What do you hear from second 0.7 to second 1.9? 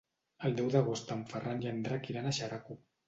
d'agost en Ferran i en